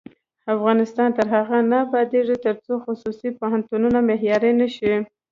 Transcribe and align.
افغانستان 0.55 1.09
تر 1.17 1.25
هغو 1.33 1.59
نه 1.71 1.77
ابادیږي، 1.85 2.35
ترڅو 2.45 2.73
خصوصي 2.85 3.29
پوهنتونونه 3.39 3.99
معیاري 4.07 4.51
نشي. 4.59 4.93